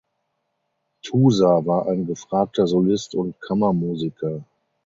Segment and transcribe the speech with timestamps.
[1.03, 4.43] Tusa war ein gefragter Solist und Kammermusiker.